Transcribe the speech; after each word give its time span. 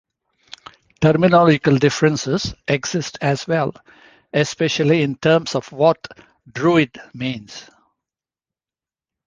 Terminological 0.99 1.79
differences 1.79 2.55
exist 2.67 3.19
as 3.21 3.45
well, 3.47 3.71
especially 4.33 5.03
in 5.03 5.13
terms 5.15 5.53
of 5.53 5.71
what 5.71 6.07
"druid" 6.51 6.99
means. 7.13 7.69